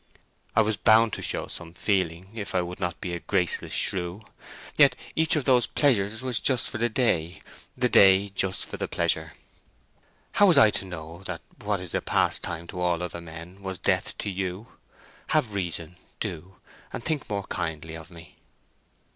I 0.55 0.63
was 0.63 0.77
bound 0.77 1.13
to 1.13 1.21
show 1.21 1.45
some 1.45 1.75
feeling, 1.75 2.29
if 2.33 2.55
I 2.55 2.63
would 2.63 2.79
not 2.79 2.99
be 2.99 3.13
a 3.13 3.19
graceless 3.19 3.73
shrew. 3.73 4.23
Yet 4.75 4.95
each 5.15 5.35
of 5.35 5.43
those 5.45 5.67
pleasures 5.67 6.23
was 6.23 6.39
just 6.39 6.71
for 6.71 6.79
the 6.79 6.89
day—the 6.89 7.87
day 7.89 8.29
just 8.29 8.65
for 8.65 8.77
the 8.77 8.87
pleasure. 8.87 9.33
How 10.31 10.47
was 10.47 10.57
I 10.57 10.71
to 10.71 10.85
know 10.85 11.21
that 11.27 11.41
what 11.63 11.79
is 11.79 11.93
a 11.93 12.01
pastime 12.01 12.65
to 12.69 12.81
all 12.81 13.03
other 13.03 13.21
men 13.21 13.61
was 13.61 13.77
death 13.77 14.17
to 14.17 14.31
you? 14.31 14.69
Have 15.37 15.53
reason, 15.53 15.97
do, 16.19 16.55
and 16.91 17.03
think 17.03 17.29
more 17.29 17.43
kindly 17.45 17.95
of 17.95 18.09
me!" 18.09 18.37